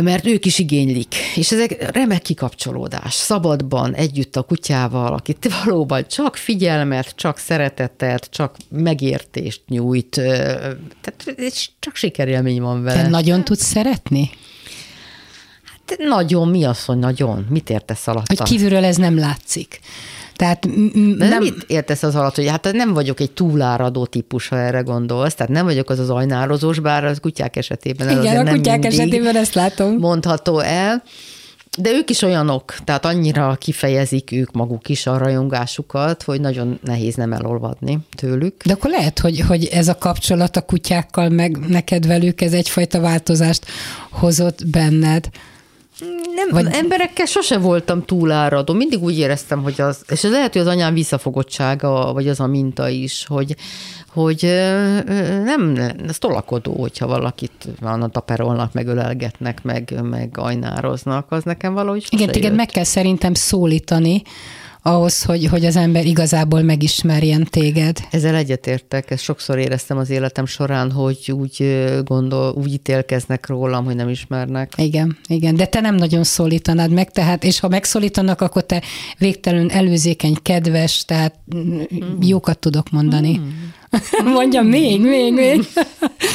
[0.00, 1.14] mert ők is igénylik.
[1.34, 8.56] És ezek remek kikapcsolódás, szabadban, együtt a kutyával, akit valóban csak figyelmet, csak szeretetet, csak
[8.68, 10.10] megértést nyújt.
[10.10, 11.24] Tehát
[11.78, 13.02] csak sikerélmény van vele.
[13.02, 14.30] Te nagyon tudsz szeretni?
[15.64, 17.46] Hát nagyon, mi az, hogy nagyon?
[17.48, 18.26] Mit értesz alatt?
[18.26, 19.80] Hogy kívülről ez nem látszik.
[20.40, 21.14] Tehát nem...
[21.16, 21.42] nem...
[21.42, 25.52] Mit értesz az alatt, hogy hát nem vagyok egy túláradó típus, ha erre gondolsz, tehát
[25.52, 29.96] nem vagyok az az ajnározós, bár az kutyák esetében Igen, a kutyák esetében ezt látom.
[29.98, 31.02] Mondható el.
[31.78, 37.14] De ők is olyanok, tehát annyira kifejezik ők maguk is a rajongásukat, hogy nagyon nehéz
[37.14, 38.62] nem elolvadni tőlük.
[38.64, 43.00] De akkor lehet, hogy, hogy ez a kapcsolat a kutyákkal, meg neked velük, ez egyfajta
[43.00, 43.66] változást
[44.10, 45.28] hozott benned.
[46.34, 46.66] Nem, Vagy...
[46.72, 50.94] emberekkel sose voltam túláradó, mindig úgy éreztem, hogy az, és ez lehet, hogy az anyám
[50.94, 53.56] visszafogottsága, vagy az a minta is, hogy,
[54.08, 54.42] hogy
[55.44, 62.06] nem, ez tolakodó, hogyha valakit a taperolnak, meg ölelgetnek, meg, meg ajnároznak, az nekem valahogy
[62.10, 64.22] Igen, téged meg kell szerintem szólítani,
[64.82, 67.98] ahhoz, hogy, hogy az ember igazából megismerjen téged.
[68.10, 73.94] Ezzel egyetértek, ezt sokszor éreztem az életem során, hogy úgy gondol, úgy ítélkeznek rólam, hogy
[73.94, 74.72] nem ismernek.
[74.76, 78.82] Igen, igen, de te nem nagyon szólítanád meg, tehát, és ha megszólítanak, akkor te
[79.18, 81.80] végtelenül előzékeny, kedves, tehát mm.
[82.20, 83.38] jókat tudok mondani.
[83.38, 83.48] Mm.
[84.34, 85.68] Mondjam még, még, még.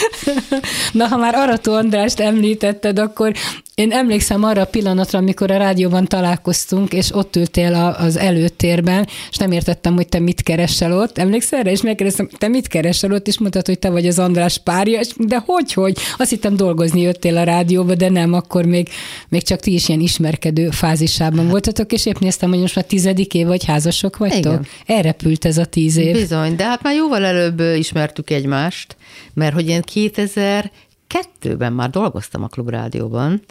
[0.92, 3.34] Na, ha már Arató Andrást említetted, akkor
[3.76, 9.08] én emlékszem arra a pillanatra, amikor a rádióban találkoztunk, és ott ültél a, az előtérben,
[9.30, 11.18] és nem értettem, hogy te mit keresel ott.
[11.18, 11.72] Emlékszel erre?
[11.72, 15.08] És megkérdeztem, te mit keresel ott, és mondtad, hogy te vagy az András párja, és
[15.18, 15.98] de hogy, hogy?
[16.18, 18.90] Azt hittem dolgozni jöttél a rádióba, de nem, akkor még,
[19.30, 21.50] még csak ti is ilyen ismerkedő fázisában hát.
[21.50, 24.40] voltatok, és épp néztem, hogy most már tizedik év vagy házasok vagytok.
[24.40, 24.68] Igen.
[24.86, 26.14] Elrepült ez a tíz év.
[26.14, 28.98] Bizony, de hát már jóval előbb ismertük egymást,
[29.34, 30.72] mert hogy én 2000
[31.08, 33.42] kettőben már dolgoztam a Klubrádióban,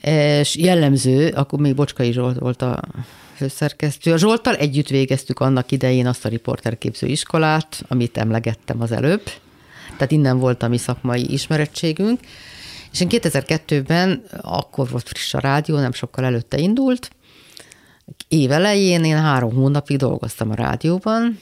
[0.00, 2.80] és jellemző, akkor még Bocskai Zsolt volt a
[3.34, 4.12] főszerkesztő.
[4.12, 9.22] A Zsolttal együtt végeztük annak idején azt a riporterképző iskolát, amit emlegettem az előbb.
[9.96, 12.20] Tehát innen volt a mi szakmai ismerettségünk.
[12.92, 17.10] És én 2002-ben, akkor volt friss a rádió, nem sokkal előtte indult,
[18.28, 21.40] év elején én három hónapig dolgoztam a rádióban,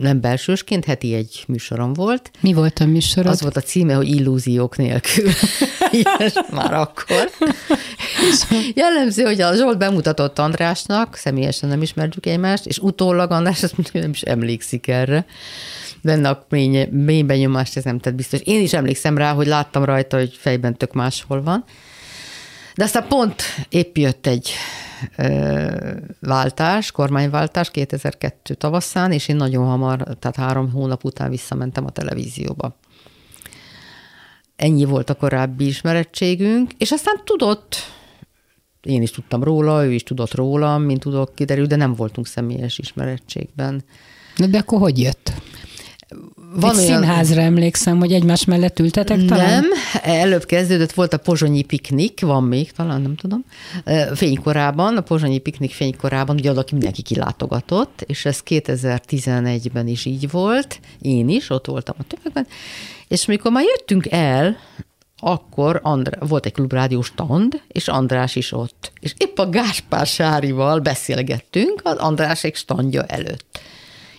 [0.00, 2.30] nem belsősként, heti egy műsorom volt.
[2.40, 3.32] Mi volt a műsorod?
[3.32, 5.30] Az volt a címe, hogy illúziók nélkül.
[6.02, 7.30] Ilyes már akkor.
[8.30, 8.42] És
[8.74, 14.10] jellemző, hogy a Zsolt bemutatott Andrásnak, személyesen nem ismerjük egymást, és utólag András azt nem
[14.10, 15.26] is emlékszik erre.
[16.02, 18.40] Benne a mély, mély benyomást ez nem tett biztos.
[18.44, 21.64] Én is emlékszem rá, hogy láttam rajta, hogy fejben tök máshol van.
[22.78, 24.50] De aztán pont épp jött egy
[26.20, 32.76] váltás, kormányváltás 2002 tavaszán, és én nagyon hamar, tehát három hónap után visszamentem a televízióba.
[34.56, 37.76] Ennyi volt a korábbi ismerettségünk, és aztán tudott,
[38.82, 42.78] én is tudtam róla, ő is tudott rólam, mint tudok kiderül, de nem voltunk személyes
[42.78, 43.84] ismerettségben.
[44.50, 45.32] De akkor hogy jött?
[46.54, 47.00] Van Egy olyan...
[47.00, 49.50] színházra emlékszem, hogy egymás mellett ültetek talán?
[49.50, 49.64] Nem,
[50.02, 53.44] előbb kezdődött, volt a pozsonyi piknik, van még, talán nem tudom,
[54.14, 60.80] fénykorában, a pozsonyi piknik fénykorában, ugye oda mindenki kilátogatott, és ez 2011-ben is így volt,
[61.00, 62.46] én is, ott voltam a többekben,
[63.08, 64.56] és mikor már jöttünk el,
[65.20, 68.92] akkor Andrá, volt egy klubrádió stand, és András is ott.
[69.00, 73.60] És épp a Gáspár Sárival beszélgettünk az Andrásék standja előtt.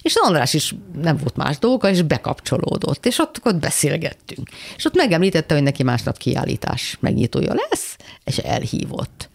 [0.01, 4.49] És András is nem volt más dolga, és bekapcsolódott, és ott, ott beszélgettünk.
[4.75, 9.29] És ott megemlítette, hogy neki másnap kiállítás megnyitója lesz, és elhívott.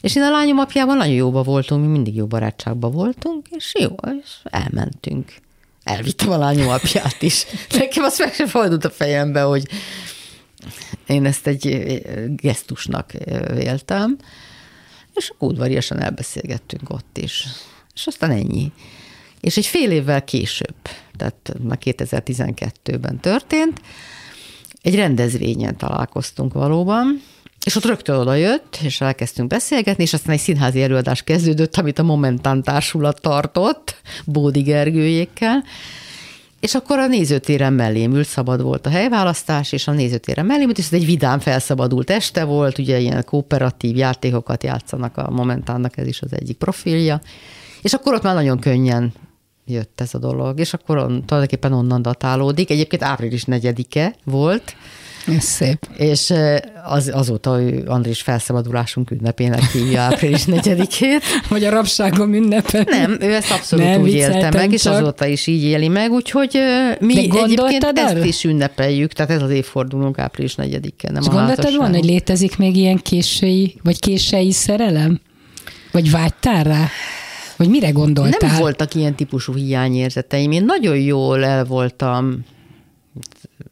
[0.00, 3.94] És én a lányom apjával nagyon jóba voltunk, mi mindig jó barátságban voltunk, és jó,
[4.20, 5.34] és elmentünk.
[5.84, 7.44] Elvittem a lányom apját is.
[7.78, 9.68] Nekem azt meg sem fordult a fejembe, hogy
[11.06, 11.82] én ezt egy
[12.26, 13.12] gesztusnak
[13.54, 14.16] véltem,
[15.14, 17.46] és udvariasan elbeszélgettünk ott is.
[17.94, 18.72] És aztán ennyi.
[19.42, 20.74] És egy fél évvel később,
[21.16, 23.80] tehát már 2012-ben történt,
[24.82, 27.22] egy rendezvényen találkoztunk valóban,
[27.64, 31.98] és ott rögtön oda jött, és elkezdtünk beszélgetni, és aztán egy színházi előadás kezdődött, amit
[31.98, 35.64] a Momentán társulat tartott, Bódi Gergőjékkel,
[36.60, 40.78] és akkor a nézőtéren mellém ült, szabad volt a helyválasztás, és a nézőtéren mellém ült,
[40.78, 46.06] és ez egy vidám felszabadult este volt, ugye ilyen kooperatív játékokat játszanak a Momentánnak, ez
[46.06, 47.20] is az egyik profilja.
[47.82, 49.12] És akkor ott már nagyon könnyen
[49.72, 52.70] jött ez a dolog, és akkor on, tulajdonképpen onnan datálódik.
[52.70, 54.74] Egyébként április 4-e volt,
[55.26, 55.86] ez szép.
[55.96, 56.32] És
[56.84, 57.50] az, azóta
[57.86, 61.22] Andris felszabadulásunk ünnepének hívja április 4-ét.
[61.48, 62.84] Vagy a rabságom ünnepe.
[62.88, 64.72] Nem, ő ezt abszolút Nem, úgy élte meg, csak.
[64.72, 66.58] és azóta is így éli meg, úgyhogy
[67.00, 68.00] mi egyébként arra?
[68.00, 72.04] ezt is ünnepeljük, tehát ez az évfordulónk április 4-e, nem és a gondoltad van, hogy
[72.04, 75.20] létezik még ilyen késői, vagy késői szerelem?
[75.92, 76.88] Vagy vágytál rá?
[77.62, 78.50] Vagy mire gondoltál?
[78.50, 80.50] Nem voltak ilyen típusú hiányérzeteim.
[80.50, 82.44] Én nagyon jól el voltam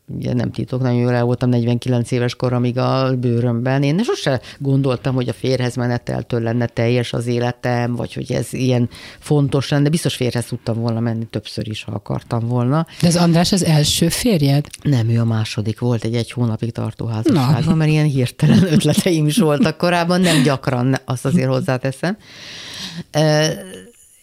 [0.06, 3.82] ugye nem titok, nagyon jól el voltam 49 éves koramig a bőrömben.
[3.82, 8.88] Én sose gondoltam, hogy a férhez meneteltől lenne teljes az életem, vagy hogy ez ilyen
[9.18, 9.88] fontos lenne.
[9.88, 12.86] Biztos férhez tudtam volna menni többször is, ha akartam volna.
[13.00, 14.66] De az András az első férjed?
[14.82, 15.78] Nem, ő a második.
[15.78, 20.96] Volt egy egy hónapig tartó házasságban, mert ilyen hirtelen ötleteim is voltak korábban, nem gyakran,
[21.04, 22.16] azt azért hozzáteszem.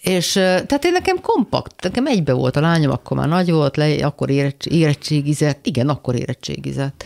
[0.07, 4.05] És tehát én nekem kompakt, nekem egybe volt a lányom, akkor már nagy volt, le,
[4.05, 4.29] akkor
[4.63, 7.05] érettségizett, igen, akkor érettségizett.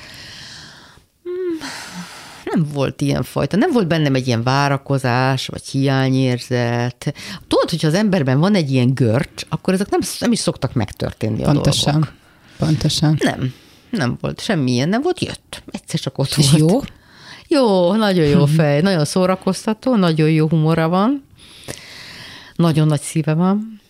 [1.23, 1.67] Hmm,
[2.43, 7.13] nem volt ilyen fajta, nem volt bennem egy ilyen várakozás, vagy hiányérzet.
[7.47, 11.41] Tudod, hogyha az emberben van egy ilyen görcs, akkor ezek nem, nem is szoktak megtörténni
[11.41, 11.89] Pontosan.
[11.89, 12.13] a dolgok.
[12.57, 13.17] Pontosan.
[13.19, 13.53] Nem,
[13.89, 15.63] nem volt semmilyen, nem volt, jött.
[15.71, 16.71] Egyszer csak ott És volt.
[16.71, 16.79] jó?
[17.47, 21.23] Jó, nagyon jó fej, nagyon szórakoztató, nagyon jó humora van.
[22.61, 23.81] Nagyon nagy szíve van,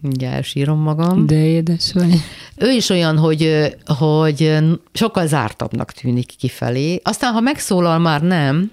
[0.00, 1.26] mindjárt elsírom magam.
[1.26, 2.14] De édes vagy.
[2.56, 4.56] Ő is olyan, hogy, hogy
[4.92, 7.00] sokkal zártabbnak tűnik kifelé.
[7.04, 8.70] Aztán, ha megszólal, már nem,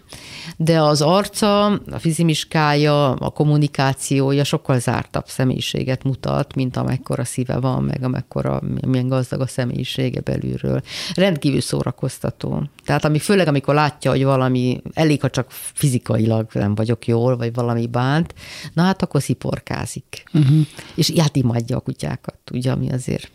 [0.57, 7.83] de az arca, a fizimiskája, a kommunikációja sokkal zártabb személyiséget mutat, mint amekkora szíve van,
[7.83, 10.81] meg amekkora, milyen gazdag a személyisége belülről.
[11.13, 12.63] Rendkívül szórakoztató.
[12.85, 17.53] Tehát ami, főleg amikor látja, hogy valami, elég, ha csak fizikailag nem vagyok jól, vagy
[17.53, 18.33] valami bánt,
[18.73, 20.23] na hát akkor sziporkázik.
[20.33, 20.65] Uh-huh.
[20.95, 23.31] És hát imádja a kutyákat, ugye, ami azért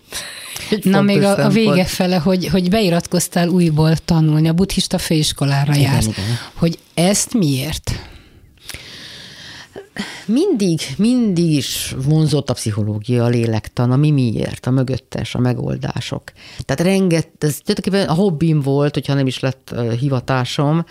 [0.83, 5.92] Na még a, a vége fele, hogy, hogy beiratkoztál újból tanulni, a buddhista főiskolára igen,
[5.92, 6.07] jársz.
[6.07, 6.25] Igen.
[6.55, 7.90] Hogy ezt miért?
[10.26, 16.22] Mindig, mindig is vonzott a pszichológia, a lélektan, a mi miért, a mögöttes, a megoldások.
[16.58, 20.84] Tehát renget, ez tulajdonképpen a hobbim volt, hogyha nem is lett hivatásom,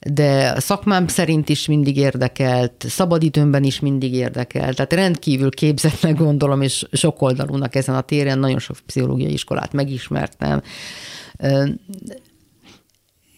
[0.00, 6.86] de szakmám szerint is mindig érdekelt, szabadidőmben is mindig érdekelt, tehát rendkívül képzetnek gondolom, és
[6.92, 10.62] sokoldalúnak ezen a téren, nagyon sok pszichológiai iskolát megismertem,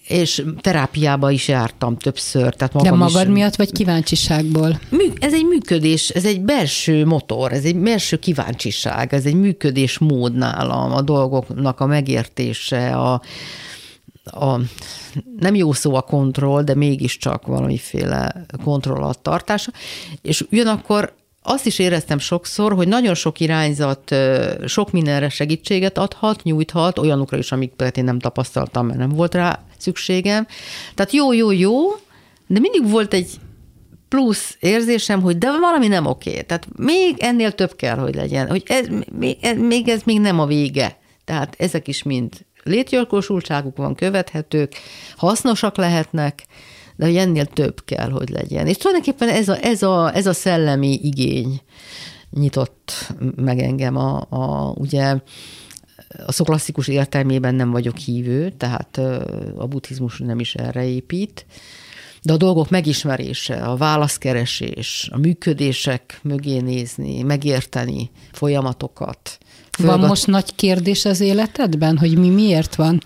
[0.06, 2.54] és terápiába is jártam többször.
[2.54, 4.80] Tehát magam De magad is, miatt, vagy kíváncsiságból?
[5.18, 10.92] Ez egy működés, ez egy belső motor, ez egy belső kíváncsiság, ez egy működésmód nálam,
[10.92, 13.20] a dolgoknak a megértése, a,
[14.24, 14.60] a,
[15.38, 19.70] nem jó szó a kontroll, de mégiscsak valamiféle kontroll alatt tartása,
[20.22, 21.14] és ugyanakkor
[21.48, 24.14] azt is éreztem sokszor, hogy nagyon sok irányzat
[24.66, 29.64] sok mindenre segítséget adhat, nyújthat, olyanokra is, amiket én nem tapasztaltam, mert nem volt rá
[29.78, 30.46] szükségem.
[30.94, 31.88] Tehát jó, jó, jó,
[32.46, 33.30] de mindig volt egy
[34.09, 36.42] plusz érzésem, hogy de valami nem oké.
[36.42, 38.48] Tehát még ennél több kell, hogy legyen.
[38.48, 38.87] Hogy ez,
[39.18, 40.98] még, ez, még ez még nem a vége.
[41.24, 42.32] Tehát ezek is mind
[42.62, 44.72] létjogosultságuk van, követhetők,
[45.16, 46.46] hasznosak lehetnek,
[46.96, 48.66] de hogy ennél több kell, hogy legyen.
[48.66, 51.61] És tulajdonképpen ez a, ez a, ez a szellemi igény
[52.30, 55.16] nyitott meg engem a, a ugye
[56.26, 59.00] a szó klasszikus értelmében nem vagyok hívő, tehát
[59.56, 61.46] a buddhizmus nem is erre épít,
[62.22, 69.38] de a dolgok megismerése, a válaszkeresés, a működések mögé nézni, megérteni folyamatokat,
[69.78, 73.02] van most nagy kérdés az életedben, hogy mi miért van?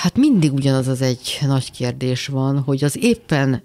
[0.00, 3.62] Hát mindig ugyanaz az egy nagy kérdés van, hogy az éppen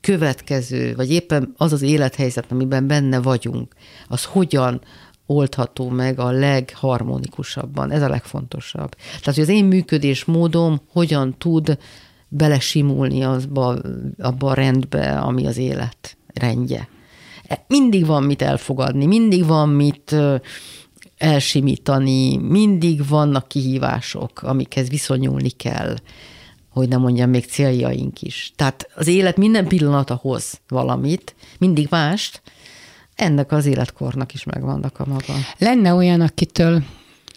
[0.00, 3.74] következő, vagy éppen az az élethelyzet, amiben benne vagyunk,
[4.08, 4.80] az hogyan
[5.26, 7.90] oldható meg a legharmonikusabban.
[7.90, 8.94] Ez a legfontosabb.
[8.94, 11.78] Tehát, hogy az én működésmódom hogyan tud
[12.28, 13.76] belesimulni azba,
[14.18, 16.88] abba a rendbe, ami az élet rendje.
[17.48, 20.16] E, mindig van mit elfogadni, mindig van mit
[21.18, 25.96] elsimítani, mindig vannak kihívások, amikhez viszonyulni kell,
[26.68, 28.52] hogy nem mondjam, még céljaink is.
[28.56, 32.42] Tehát az élet minden pillanata hoz valamit, mindig mást,
[33.14, 35.34] ennek az életkornak is megvannak a maga.
[35.58, 36.82] Lenne olyan, akitől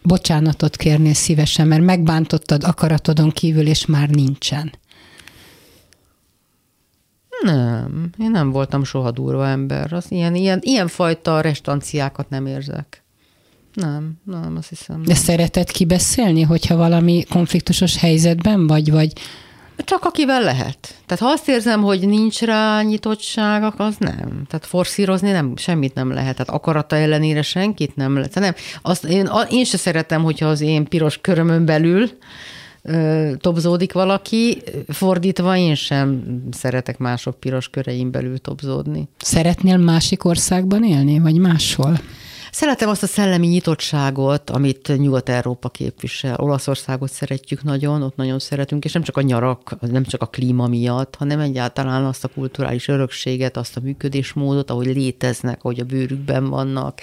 [0.03, 4.73] bocsánatot kérnél szívesen, mert megbántottad akaratodon kívül, és már nincsen.
[7.41, 9.93] Nem, én nem voltam soha durva ember.
[9.93, 13.03] Az ilyen, ilyen, ilyen fajta restanciákat nem érzek.
[13.81, 15.03] Nem, nem, azt hiszem.
[15.03, 19.13] De szereted kibeszélni, hogyha valami konfliktusos helyzetben vagy, vagy
[19.83, 20.95] csak akivel lehet.
[21.05, 24.43] Tehát ha azt érzem, hogy nincs rá nyitottság, az nem.
[24.47, 26.35] Tehát forszírozni nem, semmit nem lehet.
[26.35, 28.35] Tehát akarata ellenére senkit nem lehet.
[28.35, 28.53] Nem.
[28.81, 32.09] Azt, én, én se szeretem, hogyha az én piros körömön belül
[32.81, 39.07] ö, tobzódik valaki, fordítva én sem szeretek mások piros köreim belül tobzódni.
[39.17, 41.99] Szeretnél másik országban élni, vagy máshol?
[42.58, 46.36] Szeretem azt a szellemi nyitottságot, amit Nyugat-Európa képvisel.
[46.39, 50.67] Olaszországot szeretjük nagyon, ott nagyon szeretünk, és nem csak a nyarak, nem csak a klíma
[50.67, 56.50] miatt, hanem egyáltalán azt a kulturális örökséget, azt a működésmódot, ahogy léteznek, ahogy a bőrükben
[56.50, 57.02] vannak.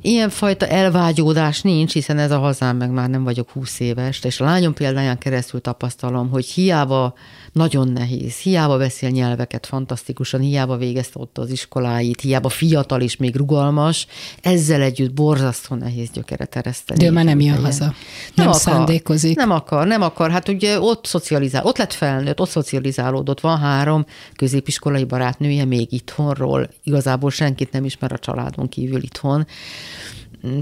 [0.00, 4.44] Ilyenfajta elvágyódás nincs, hiszen ez a hazám, meg már nem vagyok húsz éves, és a
[4.44, 7.14] lányom példáján keresztül tapasztalom, hogy hiába
[7.52, 8.36] nagyon nehéz.
[8.36, 14.06] Hiába beszél nyelveket fantasztikusan, hiába végezte ott az iskoláit, hiába fiatal és még rugalmas,
[14.40, 17.00] ezzel együtt borzasztó nehéz gyökeret ereszteni.
[17.00, 17.84] De ő már nem jön haza.
[17.84, 17.94] Nem,
[18.34, 19.36] nem akar, szándékozik.
[19.36, 20.30] Nem akar, nem akar.
[20.30, 23.40] Hát ugye ott szocializál, ott lett felnőtt, ott szocializálódott.
[23.40, 24.06] Van három
[24.36, 26.70] középiskolai barátnője még itthonról.
[26.82, 29.46] Igazából senkit nem ismer a családon kívül itthon.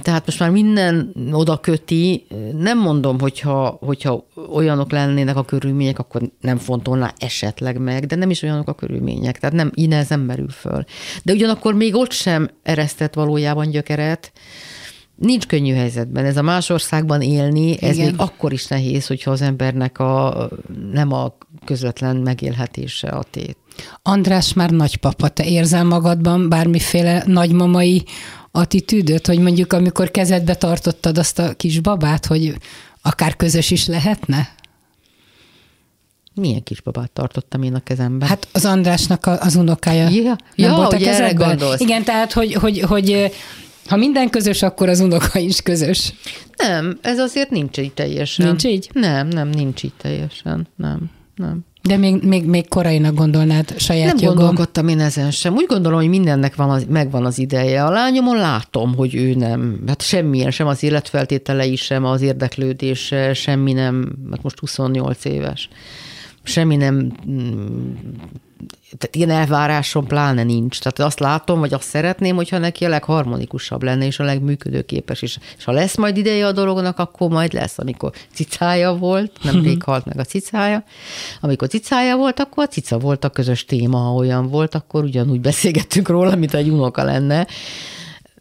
[0.00, 2.26] Tehát most már minden oda köti,
[2.58, 8.30] nem mondom, hogyha, hogyha olyanok lennének a körülmények, akkor nem fontolná esetleg meg, de nem
[8.30, 10.84] is olyanok a körülmények, tehát nem, így nem merül föl.
[11.22, 14.32] De ugyanakkor még ott sem eresztett valójában gyökeret,
[15.16, 16.24] Nincs könnyű helyzetben.
[16.24, 17.90] Ez a más országban élni, Igen.
[17.90, 20.48] ez még akkor is nehéz, hogyha az embernek a,
[20.92, 23.56] nem a közvetlen megélhetése a tét.
[24.02, 28.04] András már nagypapa, te érzel magadban bármiféle nagymamai
[28.56, 32.54] attitűdöt, hogy mondjuk amikor kezedbe tartottad azt a kis babát, hogy
[33.02, 34.54] akár közös is lehetne?
[36.34, 38.26] Milyen kisbabát tartottam én a kezembe?
[38.26, 41.60] Hát az Andrásnak az unokája ja, nem ja, volt a kezedben?
[41.76, 43.32] Igen, tehát, hogy, hogy, hogy
[43.86, 46.12] ha minden közös, akkor az unoka is közös.
[46.56, 48.46] Nem, ez azért nincs így teljesen.
[48.46, 48.90] Nincs így?
[48.92, 50.68] Nem, nem, nincs így teljesen.
[50.76, 51.64] Nem, nem.
[51.86, 54.36] De még, még, még korainak gondolnád saját Nem jogom.
[54.36, 55.54] gondolkodtam én ezen sem.
[55.54, 57.84] Úgy gondolom, hogy mindennek van az, megvan az ideje.
[57.84, 63.72] A lányomon látom, hogy ő nem, hát semmilyen, sem az életfeltételei, sem az érdeklődése, semmi
[63.72, 65.68] nem, hát most 28 éves
[66.46, 67.12] semmi nem
[68.98, 70.78] tehát ilyen elvárásom pláne nincs.
[70.78, 75.38] Tehát azt látom, vagy azt szeretném, hogyha neki a legharmonikusabb lenne, és a legműködőképes is.
[75.56, 77.78] És ha lesz majd ideje a dolognak, akkor majd lesz.
[77.78, 80.84] Amikor cicája volt, nemrég halt meg a cicája,
[81.40, 85.40] amikor cicája volt, akkor a cica volt a közös téma, ha olyan volt, akkor ugyanúgy
[85.40, 87.46] beszélgettünk róla, mint egy unoka lenne.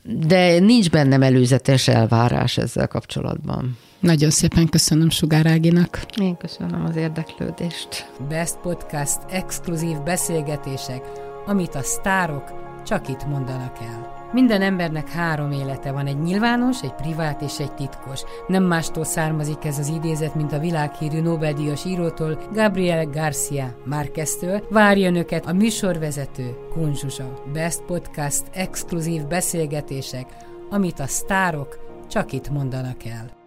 [0.03, 3.77] De nincs bennem előzetes elvárás ezzel kapcsolatban.
[4.05, 6.05] Nagyon szépen köszönöm Sugár Áginak.
[6.21, 8.11] Én köszönöm az érdeklődést.
[8.29, 11.01] Best Podcast exkluzív beszélgetések,
[11.45, 12.43] amit a sztárok
[12.85, 14.29] csak itt mondanak el.
[14.33, 18.21] Minden embernek három élete van, egy nyilvános, egy privát és egy titkos.
[18.47, 24.67] Nem mástól származik ez az idézet, mint a világhírű Nobel-díjas írótól, Gabriel Garcia Márqueztől.
[24.69, 27.43] Várja önöket a műsorvezető, Kunzsusa.
[27.53, 30.25] Best Podcast exkluzív beszélgetések,
[30.69, 33.43] amit a sztárok csak itt mondanak el.